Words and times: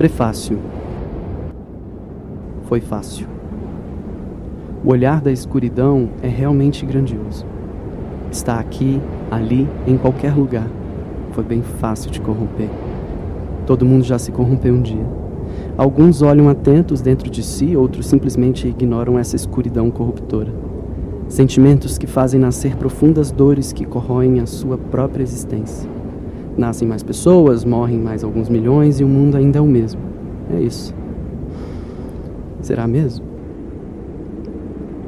Prefácio. 0.00 0.58
Foi 2.62 2.80
fácil. 2.80 3.26
O 4.82 4.88
olhar 4.88 5.20
da 5.20 5.30
escuridão 5.30 6.08
é 6.22 6.26
realmente 6.26 6.86
grandioso. 6.86 7.44
Está 8.32 8.58
aqui, 8.58 8.98
ali, 9.30 9.68
em 9.86 9.98
qualquer 9.98 10.34
lugar. 10.34 10.66
Foi 11.32 11.44
bem 11.44 11.60
fácil 11.60 12.10
te 12.10 12.18
corromper. 12.18 12.70
Todo 13.66 13.84
mundo 13.84 14.02
já 14.02 14.18
se 14.18 14.32
corrompeu 14.32 14.72
um 14.72 14.80
dia. 14.80 15.04
Alguns 15.76 16.22
olham 16.22 16.48
atentos 16.48 17.02
dentro 17.02 17.28
de 17.28 17.42
si, 17.42 17.76
outros 17.76 18.06
simplesmente 18.06 18.66
ignoram 18.66 19.18
essa 19.18 19.36
escuridão 19.36 19.90
corruptora. 19.90 20.54
Sentimentos 21.28 21.98
que 21.98 22.06
fazem 22.06 22.40
nascer 22.40 22.74
profundas 22.74 23.30
dores 23.30 23.70
que 23.70 23.84
corroem 23.84 24.40
a 24.40 24.46
sua 24.46 24.78
própria 24.78 25.22
existência. 25.22 25.99
Nascem 26.60 26.86
mais 26.86 27.02
pessoas, 27.02 27.64
morrem 27.64 27.98
mais 27.98 28.22
alguns 28.22 28.50
milhões 28.50 29.00
e 29.00 29.04
o 29.04 29.08
mundo 29.08 29.34
ainda 29.38 29.58
é 29.58 29.62
o 29.62 29.66
mesmo. 29.66 29.98
É 30.54 30.60
isso. 30.60 30.94
Será 32.60 32.86
mesmo? 32.86 33.24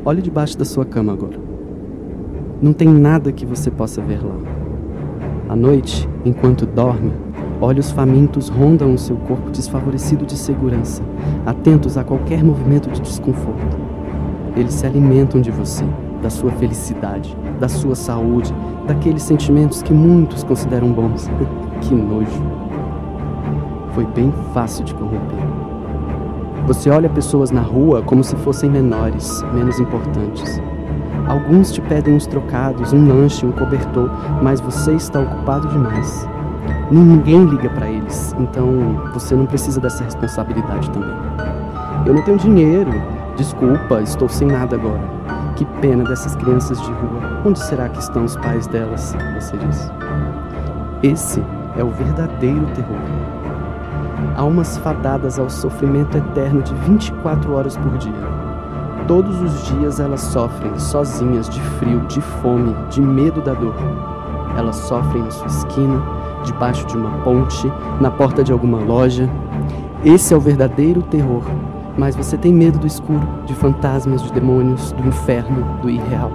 Olhe 0.03 0.23
debaixo 0.23 0.57
da 0.57 0.65
sua 0.65 0.87
cama 0.87 1.13
agora. 1.13 1.39
Não 2.63 2.73
tem 2.73 2.89
nada 2.89 3.31
que 3.31 3.45
você 3.45 3.71
possa 3.71 4.01
ver 4.01 4.25
lá. 4.25 4.35
À 5.51 5.55
noite, 5.55 6.09
enquanto 6.25 6.65
dorme, 6.65 7.13
olhos 7.61 7.91
famintos 7.91 8.49
rondam 8.49 8.95
o 8.95 8.99
seu 8.99 9.17
corpo 9.17 9.51
desfavorecido 9.51 10.25
de 10.25 10.39
segurança, 10.39 11.03
atentos 11.45 11.99
a 11.99 12.03
qualquer 12.03 12.43
movimento 12.43 12.89
de 12.89 13.03
desconforto. 13.03 13.77
Eles 14.57 14.73
se 14.73 14.87
alimentam 14.87 15.39
de 15.39 15.51
você, 15.51 15.85
da 16.23 16.31
sua 16.31 16.51
felicidade, 16.53 17.37
da 17.61 17.69
sua 17.69 17.95
saúde, 17.95 18.55
daqueles 18.87 19.23
sentimentos 19.23 19.83
que 19.83 19.93
muitos 19.93 20.45
consideram 20.45 20.93
bons. 20.93 21.29
que 21.83 21.95
nojo. 21.95 22.43
Foi 23.93 24.07
bem 24.07 24.33
fácil 24.55 24.85
de 24.85 24.95
corromper. 24.95 25.39
Você 26.67 26.89
olha 26.89 27.09
pessoas 27.09 27.51
na 27.51 27.61
rua 27.61 28.03
como 28.03 28.23
se 28.23 28.37
fossem 28.37 28.71
menores, 28.71 29.43
menos 29.53 29.81
importantes. 29.81 30.63
Alguns 31.27 31.73
te 31.73 31.81
pedem 31.81 32.15
uns 32.15 32.27
trocados, 32.27 32.93
um 32.93 33.07
lanche, 33.07 33.45
um 33.45 33.53
cobertor, 33.53 34.11
mas 34.43 34.61
você 34.61 34.93
está 34.93 35.21
ocupado 35.21 35.69
demais. 35.69 36.29
Ninguém 36.91 37.45
liga 37.47 37.69
para 37.71 37.89
eles, 37.89 38.35
então 38.39 38.67
você 39.13 39.35
não 39.35 39.47
precisa 39.47 39.81
dessa 39.81 40.05
responsabilidade 40.05 40.91
também. 40.91 41.17
Eu 42.07 42.15
não 42.15 42.23
tenho 42.23 42.39
dinheiro, 42.39 42.91
desculpa, 43.37 44.01
estou 44.01 44.29
sem 44.29 44.49
nada 44.49 44.77
agora. 44.77 45.22
Que 45.63 45.81
pena 45.81 46.03
dessas 46.03 46.35
crianças 46.35 46.81
de 46.81 46.91
rua. 46.91 47.41
Onde 47.47 47.61
será 47.61 47.89
que 47.89 48.01
estão 48.01 48.25
os 48.25 48.37
pais 48.37 48.67
delas? 48.67 49.15
Você 49.37 49.57
diz. 49.57 49.93
Esse 51.05 51.41
é 51.77 51.85
o 51.85 51.91
verdadeiro 51.91 52.67
terror. 52.75 52.99
Almas 54.37 54.77
fadadas 54.79 55.39
ao 55.39 55.49
sofrimento 55.49 56.19
eterno 56.19 56.63
de 56.63 56.75
24 56.75 57.53
horas 57.53 57.77
por 57.77 57.97
dia. 57.97 58.13
Todos 59.07 59.41
os 59.41 59.65
dias 59.69 60.01
elas 60.01 60.23
sofrem 60.23 60.77
sozinhas 60.81 61.49
de 61.49 61.61
frio, 61.79 62.01
de 62.09 62.21
fome, 62.21 62.75
de 62.91 63.01
medo 63.01 63.41
da 63.41 63.55
dor. 63.55 63.77
Elas 64.59 64.75
sofrem 64.75 65.23
na 65.23 65.31
sua 65.31 65.47
esquina, 65.47 66.03
debaixo 66.45 66.85
de 66.89 66.97
uma 66.97 67.23
ponte, 67.23 67.73
na 68.01 68.11
porta 68.11 68.43
de 68.43 68.51
alguma 68.51 68.79
loja. 68.79 69.31
Esse 70.05 70.35
é 70.35 70.37
o 70.37 70.41
verdadeiro 70.41 71.03
terror 71.03 71.45
mas 71.97 72.17
você 72.17 72.37
tem 72.37 72.53
medo 72.53 72.79
do 72.79 72.87
escuro, 72.87 73.27
de 73.47 73.55
fantasmas, 73.55 74.23
de 74.23 74.33
demônios, 74.33 74.93
do 74.93 75.07
inferno, 75.07 75.81
do 75.81 75.91
irreal. 75.91 76.33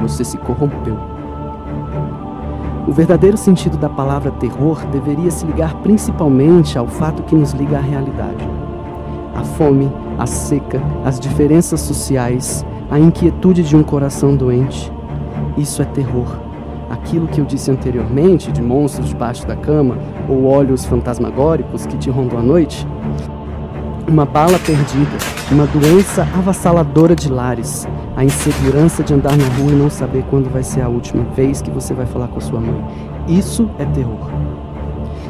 Você 0.00 0.24
se 0.24 0.38
corrompeu. 0.38 0.96
O 2.86 2.92
verdadeiro 2.92 3.36
sentido 3.36 3.76
da 3.76 3.88
palavra 3.88 4.30
terror 4.32 4.84
deveria 4.86 5.30
se 5.30 5.44
ligar 5.44 5.74
principalmente 5.76 6.78
ao 6.78 6.86
fato 6.86 7.22
que 7.22 7.34
nos 7.34 7.52
liga 7.52 7.78
à 7.78 7.80
realidade. 7.80 8.48
A 9.34 9.44
fome, 9.44 9.90
a 10.18 10.26
seca, 10.26 10.80
as 11.04 11.20
diferenças 11.20 11.80
sociais, 11.80 12.64
a 12.90 12.98
inquietude 12.98 13.62
de 13.62 13.76
um 13.76 13.82
coração 13.82 14.34
doente. 14.34 14.90
Isso 15.56 15.82
é 15.82 15.84
terror. 15.84 16.38
Aquilo 16.88 17.28
que 17.28 17.40
eu 17.40 17.44
disse 17.44 17.70
anteriormente 17.70 18.50
de 18.50 18.60
monstros 18.60 19.08
debaixo 19.08 19.46
da 19.46 19.54
cama 19.54 19.96
ou 20.28 20.46
olhos 20.46 20.84
fantasmagóricos 20.84 21.86
que 21.86 21.96
te 21.96 22.10
rondam 22.10 22.38
à 22.38 22.42
noite 22.42 22.86
uma 24.10 24.26
bala 24.26 24.58
perdida, 24.58 25.16
uma 25.52 25.66
doença 25.66 26.22
avassaladora 26.36 27.14
de 27.14 27.30
lares, 27.30 27.86
a 28.16 28.24
insegurança 28.24 29.04
de 29.04 29.14
andar 29.14 29.36
na 29.36 29.44
rua 29.56 29.70
e 29.70 29.76
não 29.76 29.88
saber 29.88 30.24
quando 30.28 30.50
vai 30.50 30.64
ser 30.64 30.80
a 30.80 30.88
última 30.88 31.22
vez 31.32 31.62
que 31.62 31.70
você 31.70 31.94
vai 31.94 32.06
falar 32.06 32.26
com 32.26 32.38
a 32.38 32.40
sua 32.40 32.60
mãe. 32.60 32.84
Isso 33.28 33.70
é 33.78 33.84
terror. 33.84 34.28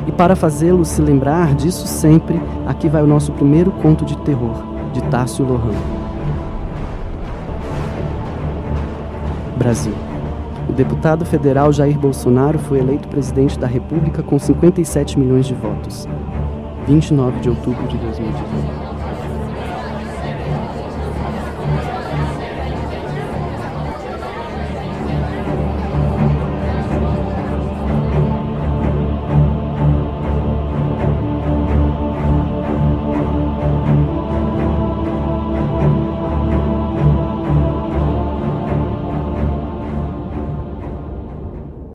E 0.06 0.12
para 0.12 0.34
fazê-lo 0.34 0.82
se 0.82 1.02
lembrar 1.02 1.54
disso 1.54 1.86
sempre, 1.86 2.40
aqui 2.66 2.88
vai 2.88 3.02
o 3.02 3.06
nosso 3.06 3.32
primeiro 3.32 3.70
conto 3.70 4.02
de 4.02 4.16
terror, 4.18 4.64
de 4.94 5.02
Tássio 5.04 5.44
Lohan. 5.44 5.76
Brasil. 9.58 9.92
O 10.70 10.72
deputado 10.72 11.26
federal 11.26 11.70
Jair 11.70 11.98
Bolsonaro 11.98 12.58
foi 12.58 12.78
eleito 12.78 13.08
presidente 13.08 13.58
da 13.58 13.66
República 13.66 14.22
com 14.22 14.38
57 14.38 15.18
milhões 15.18 15.46
de 15.46 15.52
votos. 15.52 16.08
29 16.86 17.40
de 17.40 17.48
outubro 17.50 17.86
de 17.86 17.96
2018. 17.98 18.89